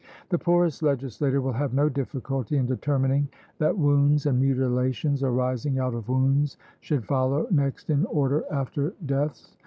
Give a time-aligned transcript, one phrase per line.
[0.29, 3.27] The poorest legislator will have no difficulty in determining
[3.59, 9.55] that wounds and mutilations arising out of wounds should follow next in order after deaths.